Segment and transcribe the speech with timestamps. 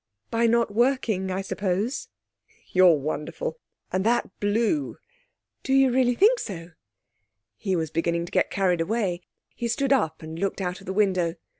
[0.31, 2.07] 'By not working, I suppose.'
[2.73, 3.59] 'You're wonderful.
[3.91, 4.97] And that blue....'
[5.61, 6.71] 'Do you really think so?'
[7.55, 9.21] He was beginning to get carried away.
[9.53, 11.35] He stood up and looked out of the window.